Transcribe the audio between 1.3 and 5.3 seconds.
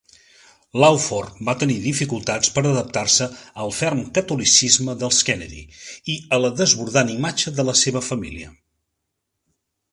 va tenir dificultats per adaptar-se al ferm catolicisme dels